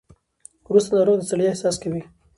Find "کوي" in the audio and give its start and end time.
1.83-2.01